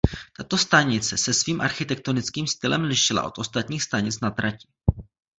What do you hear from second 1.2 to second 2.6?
svým architektonickým